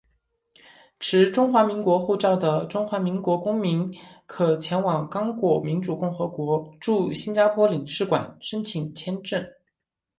[0.99, 3.93] 持中华民国护照的中华民国公民
[4.25, 9.47] 可前往刚果民主共和国驻新加坡领事馆申请签证。